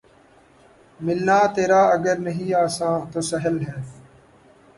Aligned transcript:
ملنا 0.99 1.39
تیرا 1.55 1.81
اگر 1.95 2.15
نہیں 2.27 2.49
آساں‘ 2.63 2.97
تو 3.11 3.19
سہل 3.29 3.55
ہے 3.67 3.77